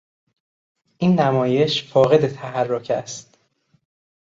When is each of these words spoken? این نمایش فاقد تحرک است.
این 0.97 1.19
نمایش 1.19 1.83
فاقد 1.83 2.27
تحرک 2.27 2.91
است. 2.91 3.37